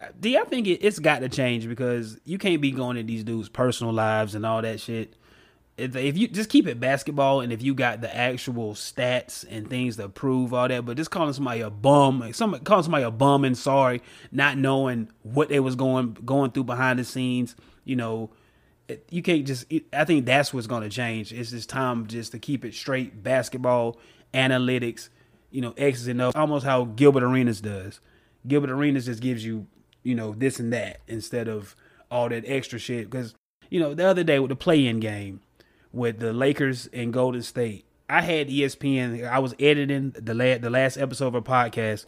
uh, 0.00 0.06
D, 0.18 0.38
I 0.38 0.44
think 0.44 0.66
it, 0.66 0.84
it's 0.84 0.98
got 0.98 1.20
to 1.20 1.28
change 1.28 1.68
because 1.68 2.18
you 2.24 2.38
can't 2.38 2.62
be 2.62 2.70
going 2.70 2.96
in 2.96 3.06
these 3.06 3.24
dudes' 3.24 3.48
personal 3.48 3.92
lives 3.92 4.34
and 4.34 4.46
all 4.46 4.62
that 4.62 4.80
shit. 4.80 5.14
If, 5.78 5.94
if 5.94 6.18
you 6.18 6.26
just 6.28 6.50
keep 6.50 6.66
it 6.66 6.80
basketball, 6.80 7.40
and 7.40 7.52
if 7.52 7.62
you 7.62 7.72
got 7.72 8.00
the 8.00 8.14
actual 8.14 8.74
stats 8.74 9.44
and 9.48 9.70
things 9.70 9.96
to 9.96 10.08
prove 10.08 10.52
all 10.52 10.66
that, 10.68 10.84
but 10.84 10.96
just 10.96 11.10
calling 11.12 11.32
somebody 11.32 11.60
a 11.60 11.70
bum, 11.70 12.18
like 12.20 12.34
some 12.34 12.58
calling 12.60 12.82
somebody 12.82 13.04
a 13.04 13.10
bum 13.12 13.44
and 13.44 13.56
sorry, 13.56 14.02
not 14.32 14.58
knowing 14.58 15.08
what 15.22 15.48
they 15.48 15.60
was 15.60 15.76
going 15.76 16.14
going 16.24 16.50
through 16.50 16.64
behind 16.64 16.98
the 16.98 17.04
scenes, 17.04 17.54
you 17.84 17.94
know, 17.96 18.30
it- 18.88 19.06
you 19.10 19.22
can't 19.22 19.46
just. 19.46 19.66
It, 19.70 19.84
I 19.92 20.04
think 20.04 20.26
that's 20.26 20.52
what's 20.52 20.66
going 20.66 20.82
to 20.82 20.88
change. 20.88 21.32
It's 21.32 21.50
just 21.50 21.68
time 21.68 22.06
just 22.08 22.32
to 22.32 22.38
keep 22.40 22.64
it 22.64 22.74
straight 22.74 23.22
basketball 23.22 23.98
analytics, 24.34 25.08
you 25.50 25.60
know, 25.60 25.74
X's 25.76 26.08
and 26.08 26.20
O's, 26.20 26.34
almost 26.34 26.64
how 26.66 26.84
Gilbert 26.86 27.22
Arenas 27.22 27.60
does. 27.60 28.00
Gilbert 28.46 28.70
Arenas 28.70 29.06
just 29.06 29.20
gives 29.20 29.44
you, 29.44 29.66
you 30.02 30.14
know, 30.14 30.32
this 30.32 30.58
and 30.58 30.72
that 30.72 31.00
instead 31.06 31.48
of 31.48 31.76
all 32.10 32.28
that 32.28 32.44
extra 32.46 32.78
shit. 32.78 33.10
Because 33.10 33.34
you 33.70 33.78
know, 33.78 33.94
the 33.94 34.06
other 34.06 34.24
day 34.24 34.38
with 34.38 34.48
the 34.48 34.56
play-in 34.56 34.98
game 34.98 35.40
with 35.92 36.18
the 36.18 36.32
Lakers 36.32 36.88
and 36.92 37.12
Golden 37.12 37.42
State, 37.42 37.84
I 38.08 38.22
had 38.22 38.48
ESPN. 38.48 39.28
I 39.28 39.38
was 39.38 39.54
editing 39.58 40.10
the 40.10 40.34
la- 40.34 40.58
the 40.58 40.70
last 40.70 40.96
episode 40.96 41.28
of 41.28 41.34
a 41.34 41.42
podcast. 41.42 42.06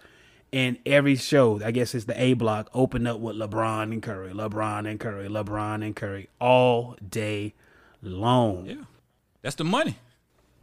And 0.53 0.79
every 0.85 1.15
show, 1.15 1.63
I 1.63 1.71
guess 1.71 1.95
it's 1.95 2.07
the 2.07 2.21
A 2.21 2.33
block, 2.33 2.71
opened 2.75 3.07
up 3.07 3.21
with 3.21 3.37
LeBron 3.37 3.85
and 3.93 4.03
Curry, 4.03 4.33
LeBron 4.33 4.91
and 4.91 4.99
Curry, 4.99 5.29
LeBron 5.29 5.85
and 5.85 5.95
Curry 5.95 6.29
all 6.41 6.97
day 7.09 7.55
long. 8.03 8.67
Yeah. 8.67 8.75
That's 9.43 9.55
the 9.55 9.65
money. 9.65 9.97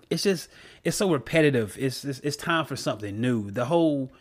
It's 0.10 0.24
just 0.24 0.50
it's 0.84 0.98
so 0.98 1.12
repetitive. 1.12 1.78
It's 1.80 2.04
it's, 2.04 2.20
it's 2.20 2.38
time 2.38 2.66
for 2.66 2.76
something 2.76 3.20
new. 3.20 3.50
The 3.50 3.66
whole 3.66 4.12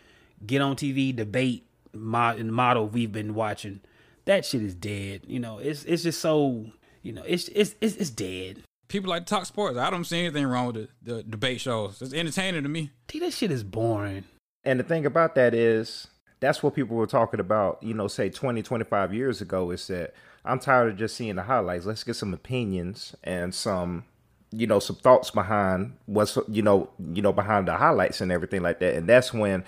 get 0.45 0.61
on 0.61 0.77
TV 0.77 1.15
debate 1.15 1.65
mod 1.93 2.45
model 2.45 2.89
we've 2.89 3.13
been 3.13 3.35
watching, 3.35 3.81
that 4.25 4.45
shit 4.45 4.63
is 4.63 4.75
dead. 4.75 5.23
You 5.27 5.41
know, 5.41 5.59
it's 5.59 5.85
it's 5.85 6.03
just 6.03 6.21
so 6.21 6.67
you 7.03 7.13
know 7.13 7.23
it's 7.27 7.49
it's 7.49 7.75
it's, 7.81 7.97
it's 7.97 8.11
dead. 8.11 8.63
People 8.89 9.11
like 9.11 9.27
to 9.27 9.31
talk 9.35 9.47
sports. 9.47 9.77
I 9.77 9.91
don't 9.91 10.05
see 10.05 10.21
anything 10.21 10.47
wrong 10.47 10.69
with 10.69 10.89
the, 11.03 11.15
the 11.15 11.23
debate 11.23 11.61
shows. 11.61 12.01
It's 12.01 12.15
entertaining 12.15 12.63
to 12.63 12.69
me. 12.69 12.93
T, 13.09 13.19
that 13.21 13.33
shit 13.33 13.51
is 13.51 13.65
boring. 13.65 14.25
And 14.65 14.81
the 14.81 14.85
thing 14.85 15.07
about 15.07 15.35
that 15.37 15.55
is, 15.55 16.09
that's 16.41 16.63
what 16.63 16.75
people 16.75 16.97
were 16.97 17.07
talking 17.07 17.41
about, 17.41 17.83
you 17.83 17.95
know, 17.95 18.09
say 18.09 18.29
20, 18.29 18.63
25 18.63 19.15
years 19.15 19.41
ago 19.41 19.71
is 19.71 19.87
that 19.89 20.15
I'm 20.45 20.59
tired 20.59 20.93
of 20.93 20.97
just 20.99 21.17
seeing 21.17 21.37
the 21.37 21.43
highlights. 21.43 21.87
Let's 21.87 22.05
get 22.05 22.15
some 22.15 22.35
opinions 22.35 23.15
and 23.25 23.55
some, 23.55 24.05
you 24.53 24.67
know, 24.67 24.79
some 24.79 24.97
thoughts 24.97 25.31
behind 25.31 25.97
what's, 26.07 26.39
you 26.49 26.63
know, 26.63 26.91
you 26.99 27.23
know, 27.23 27.33
behind 27.33 27.69
the 27.69 27.77
highlights 27.77 28.21
and 28.21 28.31
everything 28.31 28.63
like 28.63 28.81
that. 28.81 28.95
And 28.95 29.09
that's 29.09 29.33
when 29.33 29.65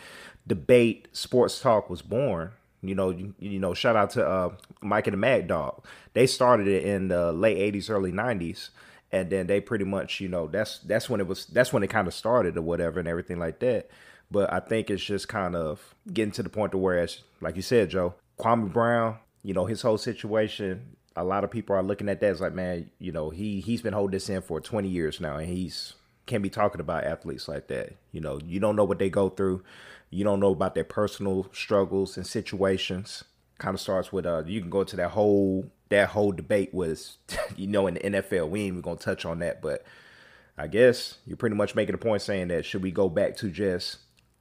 debate 0.46 1.08
sports 1.12 1.60
talk 1.60 1.90
was 1.90 2.02
born. 2.02 2.52
You 2.82 2.94
know, 2.94 3.10
you, 3.10 3.34
you 3.40 3.58
know, 3.58 3.74
shout 3.74 3.96
out 3.96 4.10
to 4.10 4.26
uh, 4.26 4.50
Mike 4.82 5.08
and 5.08 5.14
the 5.14 5.18
Mad 5.18 5.48
Dog. 5.48 5.84
They 6.12 6.26
started 6.26 6.68
it 6.68 6.84
in 6.84 7.08
the 7.08 7.32
late 7.32 7.74
80s, 7.74 7.90
early 7.90 8.12
90s. 8.12 8.70
And 9.10 9.30
then 9.30 9.46
they 9.46 9.60
pretty 9.60 9.84
much, 9.84 10.20
you 10.20 10.28
know, 10.28 10.46
that's 10.46 10.78
that's 10.80 11.08
when 11.08 11.20
it 11.20 11.26
was 11.26 11.46
that's 11.46 11.72
when 11.72 11.82
it 11.82 11.88
kind 11.88 12.06
of 12.06 12.14
started 12.14 12.56
or 12.56 12.62
whatever 12.62 12.98
and 12.98 13.08
everything 13.08 13.38
like 13.38 13.58
that. 13.60 13.88
But 14.30 14.52
I 14.52 14.60
think 14.60 14.90
it's 14.90 15.02
just 15.02 15.28
kind 15.28 15.56
of 15.56 15.94
getting 16.12 16.32
to 16.32 16.42
the 16.42 16.50
point 16.50 16.72
to 16.72 16.78
where, 16.78 16.98
it's, 16.98 17.22
like 17.40 17.56
you 17.56 17.62
said, 17.62 17.88
Joe, 17.88 18.14
Kwame 18.38 18.70
Brown, 18.70 19.16
you 19.42 19.54
know, 19.54 19.64
his 19.64 19.82
whole 19.82 19.98
situation. 19.98 20.96
A 21.16 21.24
lot 21.24 21.42
of 21.42 21.50
people 21.50 21.74
are 21.74 21.82
looking 21.82 22.08
at 22.08 22.20
that 22.20 22.30
as 22.30 22.40
like, 22.40 22.52
man, 22.52 22.90
you 22.98 23.10
know, 23.10 23.30
he 23.30 23.60
he's 23.60 23.82
been 23.82 23.94
holding 23.94 24.12
this 24.12 24.28
in 24.28 24.42
for 24.42 24.60
20 24.60 24.88
years 24.88 25.20
now, 25.20 25.38
and 25.38 25.48
he's 25.48 25.94
can't 26.26 26.42
be 26.42 26.50
talking 26.50 26.80
about 26.80 27.04
athletes 27.04 27.48
like 27.48 27.66
that. 27.68 27.94
You 28.12 28.20
know, 28.20 28.38
you 28.44 28.60
don't 28.60 28.76
know 28.76 28.84
what 28.84 28.98
they 28.98 29.10
go 29.10 29.30
through. 29.30 29.64
You 30.10 30.22
don't 30.24 30.40
know 30.40 30.52
about 30.52 30.74
their 30.74 30.84
personal 30.84 31.48
struggles 31.52 32.16
and 32.16 32.26
situations. 32.26 33.24
Kind 33.58 33.74
of 33.74 33.80
starts 33.80 34.12
with 34.12 34.24
uh, 34.24 34.44
you 34.46 34.60
can 34.60 34.70
go 34.70 34.84
to 34.84 34.96
that 34.96 35.10
whole 35.10 35.70
that 35.90 36.10
whole 36.10 36.32
debate 36.32 36.72
was, 36.72 37.18
you 37.56 37.66
know, 37.66 37.86
in 37.86 37.94
the 37.94 38.00
NFL. 38.00 38.48
We 38.50 38.60
ain't 38.60 38.68
even 38.68 38.80
gonna 38.80 38.96
touch 38.96 39.24
on 39.24 39.40
that, 39.40 39.60
but 39.60 39.84
I 40.56 40.66
guess 40.66 41.18
you're 41.26 41.36
pretty 41.36 41.56
much 41.56 41.74
making 41.74 41.94
a 41.94 41.98
point 41.98 42.22
saying 42.22 42.48
that 42.48 42.64
should 42.64 42.82
we 42.82 42.90
go 42.90 43.08
back 43.08 43.36
to 43.38 43.48
just 43.50 43.98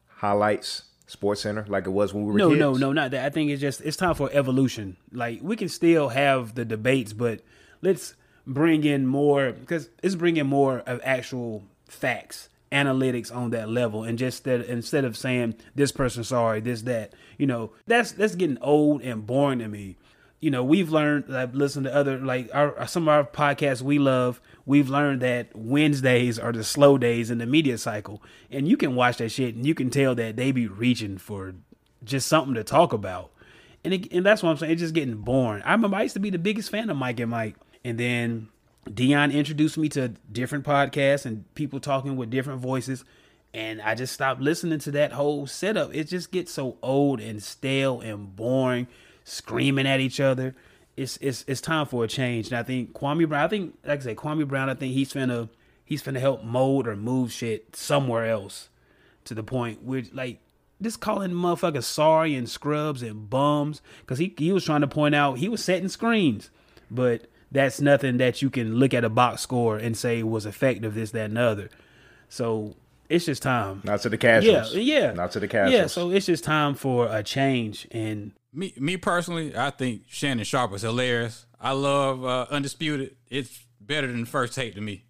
highlights, 0.07 0.83
Sports 1.05 1.41
Center, 1.41 1.65
like 1.67 1.85
it 1.85 1.91
was 1.91 2.13
when 2.13 2.25
we 2.25 2.31
were 2.33 2.37
No, 2.37 2.49
kids? 2.49 2.59
no, 2.59 2.73
no, 2.73 2.91
not 2.91 3.11
that. 3.11 3.25
I 3.25 3.29
think 3.29 3.49
it's 3.51 3.61
just 3.61 3.81
it's 3.81 3.97
time 3.97 4.13
for 4.15 4.29
evolution. 4.33 4.97
Like 5.11 5.39
we 5.41 5.55
can 5.55 5.69
still 5.69 6.09
have 6.09 6.55
the 6.55 6.65
debates, 6.65 7.13
but 7.13 7.41
let's 7.81 8.13
bring 8.45 8.83
in 8.83 9.07
more 9.07 9.51
because 9.51 9.89
it's 10.03 10.15
bringing 10.15 10.45
more 10.47 10.79
of 10.79 10.99
actual 11.03 11.63
facts, 11.87 12.49
analytics 12.71 13.33
on 13.33 13.51
that 13.51 13.69
level, 13.69 14.03
and 14.03 14.17
just 14.17 14.43
that 14.43 14.65
instead 14.65 15.05
of 15.05 15.17
saying 15.17 15.55
this 15.75 15.91
person 15.91 16.23
sorry, 16.23 16.59
this 16.59 16.83
that, 16.83 17.13
you 17.37 17.47
know, 17.47 17.71
that's 17.85 18.11
that's 18.11 18.35
getting 18.35 18.57
old 18.61 19.01
and 19.01 19.25
boring 19.25 19.59
to 19.59 19.67
me. 19.67 19.97
You 20.39 20.51
know, 20.51 20.63
we've 20.63 20.91
learned. 20.91 21.35
I've 21.35 21.55
listened 21.55 21.85
to 21.85 21.95
other 21.95 22.19
like 22.19 22.49
our 22.53 22.85
some 22.87 23.03
of 23.03 23.09
our 23.09 23.23
podcasts 23.23 23.81
we 23.81 23.97
love. 23.97 24.39
We've 24.65 24.89
learned 24.89 25.21
that 25.21 25.49
Wednesdays 25.55 26.37
are 26.37 26.51
the 26.51 26.63
slow 26.63 26.97
days 26.97 27.31
in 27.31 27.39
the 27.39 27.45
media 27.45 27.77
cycle, 27.77 28.21
and 28.51 28.67
you 28.67 28.77
can 28.77 28.95
watch 28.95 29.17
that 29.17 29.29
shit 29.29 29.55
and 29.55 29.65
you 29.65 29.73
can 29.73 29.89
tell 29.89 30.13
that 30.15 30.35
they 30.35 30.51
be 30.51 30.67
reaching 30.67 31.17
for 31.17 31.55
just 32.03 32.27
something 32.27 32.53
to 32.53 32.63
talk 32.63 32.93
about. 32.93 33.31
And 33.83 33.93
it, 33.93 34.11
and 34.11 34.25
that's 34.25 34.43
what 34.43 34.51
I'm 34.51 34.57
saying. 34.57 34.73
It's 34.73 34.81
just 34.81 34.93
getting 34.93 35.15
boring. 35.15 35.63
I 35.63 35.71
remember 35.71 35.97
I 35.97 36.03
used 36.03 36.13
to 36.15 36.19
be 36.19 36.29
the 36.29 36.37
biggest 36.37 36.69
fan 36.69 36.89
of 36.89 36.97
Mike 36.97 37.19
and 37.19 37.31
Mike, 37.31 37.55
and 37.83 37.97
then 37.97 38.49
Dion 38.93 39.31
introduced 39.31 39.77
me 39.77 39.89
to 39.89 40.09
different 40.31 40.65
podcasts 40.65 41.25
and 41.25 41.53
people 41.55 41.79
talking 41.79 42.15
with 42.15 42.29
different 42.29 42.61
voices, 42.61 43.03
and 43.53 43.81
I 43.81 43.95
just 43.95 44.13
stopped 44.13 44.41
listening 44.41 44.79
to 44.79 44.91
that 44.91 45.13
whole 45.13 45.47
setup. 45.47 45.93
It 45.93 46.05
just 46.05 46.31
gets 46.31 46.51
so 46.51 46.77
old 46.81 47.19
and 47.19 47.41
stale 47.41 48.01
and 48.01 48.35
boring, 48.35 48.87
screaming 49.23 49.87
at 49.87 49.99
each 49.99 50.19
other. 50.19 50.55
It's 50.95 51.17
it's 51.17 51.45
it's 51.47 51.61
time 51.61 51.85
for 51.85 52.03
a 52.03 52.07
change. 52.07 52.47
And 52.47 52.57
I 52.57 52.63
think 52.63 52.93
Kwame 52.93 53.27
Brown. 53.27 53.43
I 53.43 53.47
think 53.47 53.77
like 53.85 53.99
I 53.99 54.03
said, 54.03 54.17
Kwame 54.17 54.47
Brown. 54.47 54.69
I 54.69 54.73
think 54.73 54.93
he's 54.93 55.13
finna 55.13 55.49
he's 55.85 56.03
finna 56.03 56.19
help 56.19 56.43
mold 56.43 56.87
or 56.87 56.95
move 56.95 57.31
shit 57.31 57.75
somewhere 57.75 58.27
else 58.27 58.69
to 59.25 59.33
the 59.33 59.43
point 59.43 59.83
where 59.83 60.03
like 60.13 60.39
just 60.81 60.99
calling 60.99 61.31
motherfuckers 61.31 61.83
sorry 61.83 62.35
and 62.35 62.49
scrubs 62.49 63.01
and 63.01 63.29
bums 63.29 63.81
because 64.01 64.19
he, 64.19 64.33
he 64.37 64.51
was 64.51 64.65
trying 64.65 64.81
to 64.81 64.87
point 64.87 65.15
out 65.15 65.37
he 65.37 65.49
was 65.49 65.63
setting 65.63 65.89
screens 65.89 66.49
but 66.91 67.27
that's 67.51 67.79
nothing 67.81 68.17
that 68.17 68.41
you 68.41 68.49
can 68.49 68.75
look 68.75 68.93
at 68.93 69.03
a 69.03 69.09
box 69.09 69.41
score 69.41 69.77
and 69.77 69.97
say 69.97 70.23
was 70.23 70.45
effective 70.45 70.95
this 70.95 71.11
that 71.11 71.25
and 71.25 71.37
the 71.37 71.41
other 71.41 71.69
so 72.29 72.75
it's 73.09 73.23
just 73.25 73.41
time. 73.41 73.81
Not 73.85 74.01
to 74.01 74.09
the 74.09 74.17
Yeah, 74.17 74.41
casuals. 74.41 74.75
yeah, 74.75 75.13
Not 75.13 75.31
to 75.31 75.39
the 75.39 75.47
casuals. 75.47 75.73
Yeah, 75.73 75.87
so 75.87 76.11
it's 76.11 76.25
just 76.25 76.43
time 76.43 76.75
for 76.75 77.07
a 77.09 77.23
change, 77.23 77.87
and 77.91 78.33
Me, 78.51 78.73
me 78.77 78.97
personally, 78.97 79.55
I 79.55 79.69
think 79.69 80.01
Shannon 80.09 80.43
Sharpe 80.43 80.73
is 80.73 80.81
hilarious. 80.81 81.45
I 81.61 81.71
love 81.71 82.25
uh, 82.25 82.47
Undisputed. 82.51 83.15
It's 83.29 83.63
better 83.79 84.07
than 84.07 84.25
First 84.25 84.55
Take 84.55 84.75
to 84.75 84.81
me. 84.81 85.05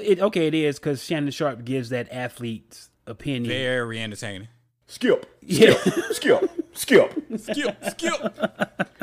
it, 0.00 0.20
okay, 0.20 0.46
it 0.46 0.54
is 0.54 0.78
because 0.78 1.02
Shannon 1.04 1.32
Sharpe 1.32 1.64
gives 1.64 1.88
that 1.88 2.08
athlete's 2.12 2.90
opinion. 3.08 3.48
Very 3.48 4.00
entertaining. 4.00 4.46
skip, 4.86 5.26
Yeah. 5.42 5.74
skip, 6.12 6.48
skip, 6.80 7.12
Skip, 7.38 7.76
skip. 7.90 8.38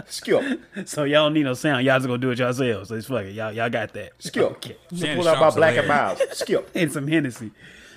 skip, 0.07 0.62
So 0.86 1.03
y'all 1.03 1.25
don't 1.25 1.34
need 1.34 1.43
no 1.43 1.53
sound. 1.53 1.86
Y'all 1.86 1.98
just 1.98 2.07
gonna 2.07 2.17
do 2.17 2.31
it 2.31 2.39
yourselves. 2.39 2.89
So 2.89 2.96
it's 2.96 3.07
fuck 3.07 3.25
it. 3.25 3.31
Y'all 3.34 3.51
y'all 3.51 3.69
got 3.69 3.93
that. 3.93 4.12
skip. 4.19 4.43
Okay. 4.43 4.77
Shannon 4.96 5.17
Pull 5.17 5.27
out 5.27 5.36
my 5.36 5.39
Sharp's 5.41 5.55
Black 5.55 5.77
and 5.77 5.88
Milds. 5.88 6.22
Skip. 6.34 6.69
And 6.75 6.91
some 6.91 7.07
Hennessy. 7.07 7.51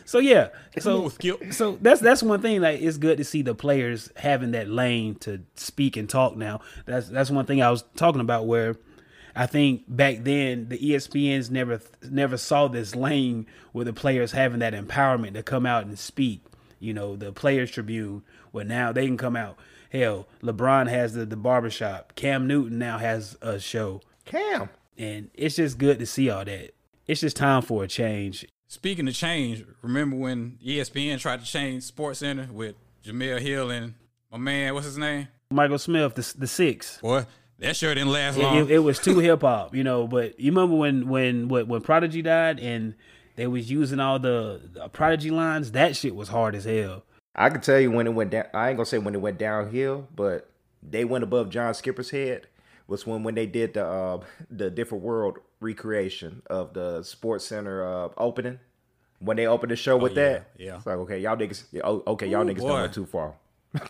So 0.04 0.18
yeah. 0.18 0.48
So 0.78 1.02
Move, 1.02 1.12
Skip. 1.14 1.52
so 1.52 1.78
that's 1.80 2.00
that's 2.00 2.22
one 2.22 2.40
thing. 2.42 2.60
Like 2.60 2.80
it's 2.80 2.96
good 2.96 3.18
to 3.18 3.24
see 3.24 3.42
the 3.42 3.54
players 3.54 4.10
having 4.16 4.50
that 4.52 4.68
lane 4.68 5.14
to 5.16 5.40
speak 5.54 5.96
and 5.96 6.08
talk. 6.08 6.36
Now 6.36 6.60
that's 6.86 7.08
that's 7.08 7.30
one 7.30 7.46
thing 7.46 7.62
I 7.62 7.70
was 7.70 7.84
talking 7.96 8.20
about 8.20 8.46
where. 8.46 8.76
I 9.36 9.46
think 9.46 9.84
back 9.86 10.24
then 10.24 10.68
the 10.68 10.76
ESPNs 10.76 11.50
never 11.52 11.80
never 12.10 12.36
saw 12.36 12.66
this 12.66 12.96
lane 12.96 13.46
where 13.70 13.84
the 13.84 13.92
players 13.92 14.32
having 14.32 14.58
that 14.58 14.74
empowerment 14.74 15.34
to 15.34 15.44
come 15.44 15.66
out 15.66 15.86
and 15.86 15.96
speak. 15.96 16.42
You 16.80 16.94
know, 16.94 17.14
the 17.14 17.30
Players 17.30 17.70
Tribune, 17.70 18.22
where 18.50 18.64
now 18.64 18.90
they 18.90 19.06
can 19.06 19.16
come 19.16 19.36
out. 19.36 19.56
Hell, 19.90 20.26
LeBron 20.42 20.88
has 20.88 21.14
the 21.14 21.26
the 21.26 21.36
barbershop. 21.36 22.14
Cam 22.14 22.46
Newton 22.46 22.78
now 22.78 22.98
has 22.98 23.36
a 23.42 23.58
show. 23.58 24.00
Cam. 24.24 24.68
And 24.96 25.30
it's 25.34 25.56
just 25.56 25.78
good 25.78 25.98
to 25.98 26.06
see 26.06 26.30
all 26.30 26.44
that. 26.44 26.70
It's 27.06 27.20
just 27.20 27.36
time 27.36 27.62
for 27.62 27.84
a 27.84 27.88
change. 27.88 28.46
Speaking 28.68 29.08
of 29.08 29.14
change, 29.14 29.64
remember 29.82 30.14
when 30.16 30.58
ESPN 30.64 31.18
tried 31.18 31.40
to 31.40 31.46
change 31.46 31.82
Sports 31.82 32.20
Center 32.20 32.48
with 32.52 32.76
Jemele 33.04 33.40
Hill 33.40 33.70
and 33.70 33.94
my 34.30 34.38
man, 34.38 34.74
what's 34.74 34.86
his 34.86 34.98
name? 34.98 35.26
Michael 35.50 35.78
Smith, 35.78 36.14
the 36.14 36.34
the 36.38 36.46
six. 36.46 36.98
Boy, 36.98 37.26
that 37.58 37.74
sure 37.74 37.92
didn't 37.94 38.12
last 38.12 38.36
It, 38.36 38.42
long. 38.42 38.56
it, 38.58 38.70
it 38.70 38.78
was 38.78 39.00
too 39.00 39.18
hip 39.18 39.40
hop, 39.40 39.74
you 39.74 39.82
know. 39.82 40.06
But 40.06 40.38
you 40.38 40.52
remember 40.52 40.76
when 40.76 41.08
when 41.08 41.48
when, 41.48 41.66
when 41.66 41.80
Prodigy 41.80 42.22
died 42.22 42.60
and 42.60 42.94
they 43.34 43.48
was 43.48 43.68
using 43.70 43.98
all 43.98 44.20
the, 44.20 44.60
the 44.72 44.88
Prodigy 44.88 45.30
lines? 45.32 45.72
That 45.72 45.96
shit 45.96 46.14
was 46.14 46.28
hard 46.28 46.54
as 46.54 46.64
hell. 46.64 47.02
I 47.34 47.48
can 47.50 47.60
tell 47.60 47.78
you 47.80 47.90
when 47.90 48.06
it 48.06 48.14
went 48.14 48.30
down. 48.30 48.46
I 48.52 48.68
ain't 48.68 48.76
gonna 48.76 48.86
say 48.86 48.98
when 48.98 49.14
it 49.14 49.20
went 49.20 49.38
downhill, 49.38 50.08
but 50.14 50.50
they 50.82 51.04
went 51.04 51.24
above 51.24 51.50
John 51.50 51.74
Skipper's 51.74 52.10
head. 52.10 52.46
Was 52.86 53.06
when 53.06 53.22
when 53.22 53.34
they 53.34 53.46
did 53.46 53.74
the 53.74 53.86
uh, 53.86 54.20
the 54.50 54.70
different 54.70 55.04
world 55.04 55.38
recreation 55.60 56.42
of 56.46 56.74
the 56.74 57.02
Sports 57.02 57.44
Center 57.44 57.86
uh, 57.86 58.08
opening. 58.16 58.58
When 59.20 59.36
they 59.36 59.46
opened 59.46 59.70
the 59.70 59.76
show 59.76 59.98
with 59.98 60.16
yeah, 60.16 60.28
that, 60.28 60.50
yeah. 60.58 60.76
it's 60.76 60.86
like 60.86 60.96
okay, 60.96 61.18
y'all 61.18 61.36
niggas, 61.36 61.64
oh, 61.84 62.02
okay, 62.06 62.26
y'all 62.26 62.48
Ooh, 62.48 62.52
niggas 62.52 62.60
boy. 62.60 62.68
done 62.68 62.90
too 62.90 63.06
far. 63.06 63.34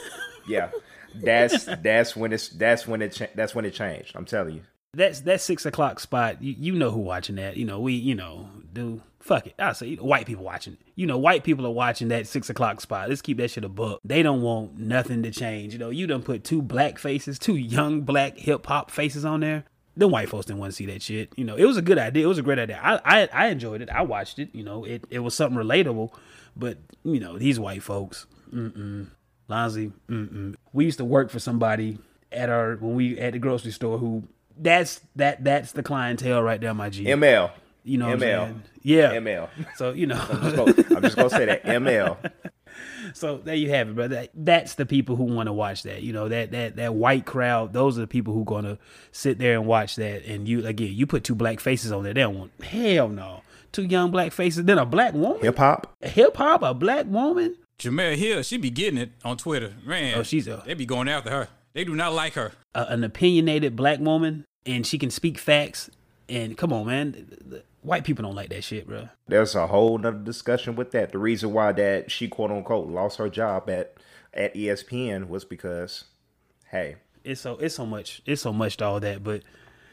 yeah, 0.48 0.70
that's 1.14 1.68
that's 1.82 2.14
when 2.14 2.32
it's 2.32 2.48
that's 2.50 2.86
when 2.86 3.02
it 3.02 3.12
cha- 3.12 3.26
that's 3.34 3.54
when 3.54 3.64
it 3.64 3.72
changed. 3.74 4.12
I'm 4.14 4.24
telling 4.24 4.54
you. 4.54 4.62
That's 4.94 5.20
that 5.20 5.40
six 5.40 5.66
o'clock 5.66 6.00
spot. 6.00 6.42
You, 6.42 6.54
you 6.58 6.72
know 6.72 6.90
who 6.90 7.00
watching 7.00 7.36
that? 7.36 7.56
You 7.56 7.64
know 7.64 7.80
we. 7.80 7.94
You 7.94 8.14
know, 8.14 8.48
do 8.72 9.02
fuck 9.20 9.46
it. 9.46 9.54
I 9.58 9.72
say 9.72 9.96
white 9.96 10.26
people 10.26 10.44
watching. 10.44 10.78
You 10.94 11.06
know, 11.06 11.18
white 11.18 11.44
people 11.44 11.66
are 11.66 11.70
watching 11.70 12.08
that 12.08 12.26
six 12.26 12.48
o'clock 12.48 12.80
spot. 12.80 13.08
Let's 13.08 13.22
keep 13.22 13.38
that 13.38 13.50
shit 13.50 13.64
a 13.64 13.68
buck. 13.68 14.00
They 14.04 14.22
don't 14.22 14.42
want 14.42 14.78
nothing 14.78 15.22
to 15.24 15.30
change. 15.30 15.72
You 15.72 15.78
know, 15.78 15.90
you 15.90 16.06
done 16.06 16.22
put 16.22 16.44
two 16.44 16.62
black 16.62 16.98
faces, 16.98 17.38
two 17.38 17.56
young 17.56 18.02
black 18.02 18.38
hip 18.38 18.64
hop 18.66 18.90
faces 18.90 19.24
on 19.24 19.40
there. 19.40 19.64
Them 19.96 20.10
white 20.10 20.28
folks 20.28 20.46
didn't 20.46 20.60
want 20.60 20.72
to 20.72 20.76
see 20.76 20.86
that 20.86 21.02
shit. 21.02 21.32
You 21.36 21.44
know, 21.44 21.56
it 21.56 21.64
was 21.64 21.76
a 21.76 21.82
good 21.82 21.98
idea. 21.98 22.24
It 22.24 22.28
was 22.28 22.38
a 22.38 22.42
great 22.42 22.58
idea. 22.58 22.80
I 22.82 23.00
I, 23.04 23.28
I 23.32 23.46
enjoyed 23.48 23.82
it. 23.82 23.90
I 23.90 24.02
watched 24.02 24.38
it. 24.38 24.50
You 24.54 24.62
know, 24.62 24.84
it, 24.84 25.04
it 25.10 25.20
was 25.20 25.34
something 25.34 25.58
relatable. 25.58 26.12
But 26.54 26.78
you 27.04 27.20
know, 27.20 27.38
these 27.38 27.58
white 27.58 27.82
folks, 27.82 28.26
mm-mm. 28.52 29.08
Lonzy, 29.48 29.92
mm-mm. 30.08 30.54
We 30.72 30.84
used 30.84 30.98
to 30.98 31.04
work 31.04 31.30
for 31.30 31.38
somebody 31.38 31.98
at 32.32 32.48
our 32.48 32.76
when 32.76 32.94
we 32.94 33.18
at 33.18 33.32
the 33.32 33.38
grocery 33.38 33.70
store 33.70 33.98
who 33.98 34.24
that's 34.58 35.00
that 35.16 35.44
that's 35.44 35.72
the 35.72 35.82
clientele 35.82 36.42
right 36.42 36.60
there, 36.60 36.74
my 36.74 36.90
G. 36.90 37.04
ML, 37.04 37.50
you 37.84 37.98
know, 37.98 38.06
what 38.06 38.14
I'm 38.14 38.20
ML. 38.20 38.44
saying? 38.46 38.62
yeah. 38.82 39.12
ML. 39.14 39.48
So 39.76 39.92
you 39.92 40.06
know, 40.06 40.24
I'm 40.30 41.02
just 41.02 41.16
gonna 41.16 41.30
say 41.30 41.44
that 41.46 41.62
ML. 41.64 42.16
so 43.14 43.38
there 43.38 43.54
you 43.54 43.70
have 43.70 43.88
it, 43.88 43.94
brother. 43.94 44.26
That's 44.34 44.74
the 44.74 44.86
people 44.86 45.16
who 45.16 45.24
want 45.24 45.46
to 45.48 45.52
watch 45.52 45.82
that. 45.84 46.02
You 46.02 46.12
know 46.12 46.28
that 46.28 46.50
that 46.52 46.76
that 46.76 46.94
white 46.94 47.24
crowd. 47.26 47.72
Those 47.72 47.98
are 47.98 48.02
the 48.02 48.06
people 48.06 48.34
who 48.34 48.44
gonna 48.44 48.78
sit 49.12 49.38
there 49.38 49.54
and 49.54 49.66
watch 49.66 49.96
that. 49.96 50.24
And 50.26 50.48
you 50.48 50.66
again, 50.66 50.92
you 50.92 51.06
put 51.06 51.24
two 51.24 51.34
black 51.34 51.60
faces 51.60 51.92
on 51.92 52.04
there. 52.04 52.14
They 52.14 52.20
don't 52.22 52.38
want 52.38 52.52
hell 52.62 53.08
no. 53.08 53.42
Two 53.72 53.84
young 53.84 54.10
black 54.10 54.32
faces. 54.32 54.64
Then 54.64 54.78
a 54.78 54.86
black 54.86 55.12
woman. 55.12 55.40
Hip 55.42 55.58
hop. 55.58 55.94
Hip 56.00 56.36
hop. 56.36 56.62
A 56.62 56.72
black 56.72 57.06
woman. 57.06 57.56
Jemele 57.78 58.16
Hill, 58.16 58.42
she 58.42 58.56
be 58.56 58.70
getting 58.70 58.98
it 58.98 59.10
on 59.22 59.36
Twitter. 59.36 59.74
Man, 59.84 60.18
Oh, 60.18 60.22
she's 60.22 60.48
a- 60.48 60.62
they 60.64 60.72
be 60.72 60.86
going 60.86 61.08
after 61.08 61.28
her. 61.28 61.48
They 61.76 61.84
do 61.84 61.94
not 61.94 62.14
like 62.14 62.32
her. 62.32 62.52
a, 62.74 62.86
an 62.88 63.04
opinionated 63.04 63.76
black 63.76 64.00
woman 64.00 64.46
and 64.64 64.86
she 64.86 64.96
can 64.98 65.10
speak 65.10 65.36
facts. 65.36 65.90
And 66.26 66.56
come 66.56 66.72
on, 66.72 66.86
man, 66.86 67.12
The- 67.12 67.44
the- 67.56 67.62
white 67.82 68.02
people 68.04 68.22
don't 68.24 68.34
like 68.34 68.48
that 68.48 68.64
shit, 68.64 68.86
bro. 68.86 69.10
There's 69.28 69.54
a 69.54 69.66
whole 69.66 69.98
nother 69.98 70.16
discussion 70.18 70.74
with 70.74 70.90
that. 70.92 71.12
The 71.12 71.18
reason 71.18 71.52
why 71.52 71.72
that 71.72 72.10
she 72.10 72.28
quote 72.28 72.50
unquote 72.50 72.88
lost 72.88 73.18
her 73.18 73.28
job 73.28 73.68
at 73.68 73.94
at 74.32 74.54
ESPN 74.54 75.28
was 75.28 75.44
because, 75.44 76.04
hey, 76.70 76.96
It's 77.24 77.42
so 77.42 77.58
it's 77.58 77.74
so 77.74 77.84
much 77.84 78.22
it's 78.24 78.40
so 78.40 78.52
much 78.54 78.78
to 78.78 78.86
all 78.86 79.00
that, 79.00 79.22
but 79.22 79.42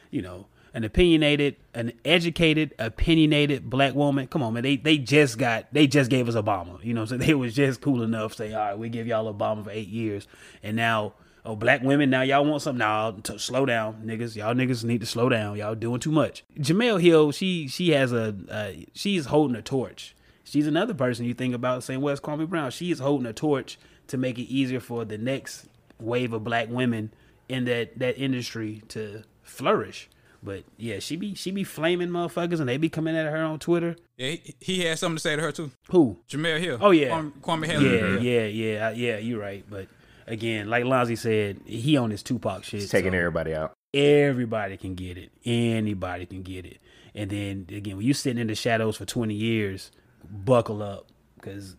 you 0.10 0.22
know, 0.22 0.48
an 0.74 0.84
opinionated, 0.86 1.58
an 1.74 1.92
educated, 2.06 2.74
opinionated 2.80 3.70
black 3.70 3.94
woman. 3.94 4.28
Come 4.28 4.42
on, 4.42 4.54
man. 4.54 4.64
They 4.64 4.78
they 4.78 4.98
just 4.98 5.38
got 5.38 5.72
they 5.74 5.86
just 5.86 6.10
gave 6.10 6.28
us 6.30 6.36
Obama. 6.36 6.82
You 6.84 6.94
know, 6.94 7.04
so 7.06 7.16
I'm 7.16 7.22
they 7.28 7.34
was 7.34 7.54
just 7.54 7.82
cool 7.82 8.02
enough 8.04 8.32
to 8.32 8.38
say, 8.38 8.54
all 8.54 8.60
right, 8.70 8.78
we 8.80 8.88
give 8.90 9.06
y'all 9.06 9.32
Obama 9.32 9.66
for 9.66 9.72
eight 9.72 9.90
years, 9.90 10.28
and 10.64 10.78
now. 10.78 11.14
Oh, 11.46 11.56
black 11.58 11.82
women, 11.82 12.10
now 12.10 12.22
y'all 12.22 12.46
want 12.46 12.62
something. 12.62 12.80
Now, 12.80 13.12
to 13.12 13.38
slow 13.38 13.66
down, 13.66 14.04
niggas. 14.06 14.36
Y'all 14.36 14.54
niggas 14.56 14.84
need 14.86 15.02
to 15.02 15.06
slow 15.06 15.28
down. 15.28 15.58
Y'all 15.58 15.76
doing 15.76 16.00
too 16.00 16.12
much. 16.12 16.44
Jemele 16.58 17.02
Hill, 17.02 17.32
she 17.32 17.68
she 17.68 17.90
has 17.92 18.14
a, 18.14 18.34
uh, 18.50 18.72
she's 18.94 19.26
holding 19.26 19.56
a 19.58 19.62
torch. 19.62 20.16
She's 20.46 20.68
another 20.68 20.94
person 20.94 21.26
you 21.26 21.34
think 21.34 21.54
about 21.54 21.84
saying, 21.84 22.00
West 22.02 22.22
Kwame 22.22 22.48
Brown. 22.48 22.72
She 22.72 22.92
is 22.92 23.00
holding 23.00 23.26
a 23.28 23.34
torch 23.34 23.78
to 24.08 24.18
make 24.18 24.38
it 24.40 24.44
easier 24.44 24.80
for 24.80 25.04
the 25.04 25.18
next 25.18 25.68
wave 26.00 26.32
of 26.34 26.44
black 26.44 26.70
women 26.70 27.14
in 27.50 27.66
that 27.66 28.00
that 28.00 28.18
industry 28.18 28.82
to 28.90 29.24
flourish. 29.42 30.10
But 30.42 30.64
yeah, 30.78 31.00
she 31.00 31.16
be 31.18 31.36
she 31.36 31.52
be 31.52 31.64
flaming 31.66 32.10
motherfuckers 32.10 32.60
and 32.60 32.68
they 32.70 32.78
be 32.78 32.90
coming 32.90 33.16
at 33.18 33.26
her 33.26 33.44
on 33.44 33.60
Twitter. 33.60 33.96
Yeah, 34.18 34.32
he, 34.32 34.56
he 34.62 34.80
had 34.86 35.00
something 35.00 35.18
to 35.18 35.22
say 35.22 35.36
to 35.36 35.42
her 35.42 35.52
too. 35.52 35.72
Who? 35.90 36.20
Jemele 36.30 36.60
Hill. 36.60 36.78
Oh, 36.82 36.92
yeah. 36.92 37.10
Kwame, 37.10 37.32
Kwame 37.42 37.68
Yeah, 37.68 37.74
Haley. 37.80 38.30
yeah, 38.30 38.46
yeah, 38.46 38.92
yeah. 38.92 39.18
You're 39.18 39.40
right. 39.40 39.66
But 39.70 39.88
again, 40.28 40.70
like 40.70 40.86
Lonzy 40.86 41.16
said, 41.16 41.60
he 41.66 41.98
on 41.98 42.12
his 42.12 42.24
Tupac 42.24 42.64
shit. 42.64 42.84
it's 42.84 42.92
taking 42.92 43.12
so 43.12 43.18
everybody 43.18 43.54
out. 43.54 43.74
Everybody 43.94 44.78
can 44.78 44.96
get 44.96 45.18
it. 45.18 45.32
Anybody 45.46 46.26
can 46.26 46.42
get 46.42 46.66
it. 46.66 46.80
And 47.16 47.30
then 47.30 47.68
again, 47.70 47.98
when 47.98 48.06
you 48.06 48.14
sitting 48.14 48.42
in 48.42 48.48
the 48.48 48.56
shadows 48.56 48.98
for 48.98 49.06
20 49.06 49.34
years, 49.34 49.92
buckle 50.30 50.82
up, 50.82 51.08
cause 51.42 51.76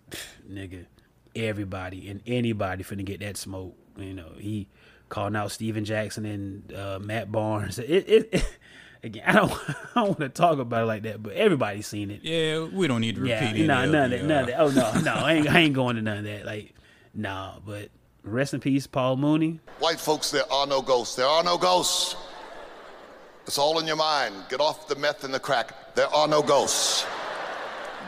nigga, 0.48 0.86
everybody 1.34 2.08
and 2.08 2.22
anybody 2.26 2.84
finna 2.84 3.04
get 3.04 3.20
that 3.20 3.36
smoke. 3.36 3.76
You 3.96 4.14
know, 4.14 4.32
he 4.38 4.68
calling 5.08 5.36
out 5.36 5.50
Stephen 5.50 5.84
Jackson 5.84 6.24
and 6.24 6.72
uh, 6.72 6.98
Matt 7.00 7.30
Barnes. 7.32 7.78
It, 7.78 8.08
it, 8.08 8.44
again, 9.02 9.24
I 9.26 9.32
don't, 9.32 9.52
I 9.68 9.74
don't 9.94 10.08
want 10.08 10.20
to 10.20 10.28
talk 10.28 10.58
about 10.58 10.82
it 10.82 10.86
like 10.86 11.02
that, 11.02 11.22
but 11.22 11.32
everybody's 11.34 11.86
seen 11.86 12.10
it. 12.10 12.20
Yeah, 12.22 12.64
we 12.64 12.86
don't 12.86 13.00
need 13.00 13.16
to 13.16 13.20
repeat 13.20 13.34
it. 13.34 13.42
Yeah, 13.42 13.48
any 13.48 13.66
no, 13.66 13.84
of 13.84 13.90
none 13.90 14.04
of 14.04 14.10
that, 14.10 14.24
none 14.24 14.40
of 14.40 14.46
that. 14.46 14.60
Oh 14.60 14.70
no, 14.70 15.00
no, 15.00 15.14
I 15.14 15.32
ain't, 15.34 15.48
I 15.50 15.60
ain't 15.60 15.74
going 15.74 15.96
to 15.96 16.02
none 16.02 16.18
of 16.18 16.24
that. 16.24 16.44
Like, 16.44 16.74
nah, 17.14 17.58
but 17.64 17.90
rest 18.24 18.54
in 18.54 18.60
peace, 18.60 18.86
Paul 18.86 19.16
Mooney. 19.16 19.60
White 19.78 20.00
folks, 20.00 20.30
there 20.30 20.50
are 20.50 20.66
no 20.66 20.82
ghosts. 20.82 21.14
There 21.16 21.26
are 21.26 21.44
no 21.44 21.58
ghosts. 21.58 22.16
It's 23.46 23.58
all 23.58 23.78
in 23.78 23.86
your 23.86 23.96
mind. 23.96 24.34
Get 24.48 24.60
off 24.60 24.88
the 24.88 24.96
meth 24.96 25.24
and 25.24 25.34
the 25.34 25.40
crack. 25.40 25.94
There 25.94 26.08
are 26.08 26.26
no 26.26 26.42
ghosts. 26.42 27.06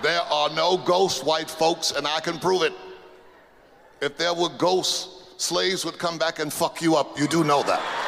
There 0.03 0.21
are 0.21 0.51
no 0.51 0.79
ghosts, 0.79 1.23
white 1.23 1.51
folks, 1.51 1.91
and 1.93 2.07
I 2.07 2.21
can 2.21 2.39
prove 2.39 2.63
it. 2.63 2.73
If 4.01 4.17
there 4.19 4.35
were 4.35 4.49
ghosts, 4.51 5.35
slaves 5.37 5.85
would 5.85 5.99
come 5.99 6.19
back 6.19 6.39
and 6.39 6.53
fuck 6.53 6.83
you 6.83 6.97
up. 6.97 7.19
You 7.19 7.27
do 7.29 7.45
know 7.45 7.63
that. 7.63 8.06